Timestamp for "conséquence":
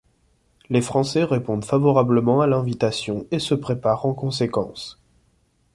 4.15-4.99